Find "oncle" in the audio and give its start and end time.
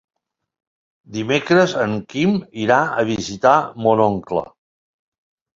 4.11-4.47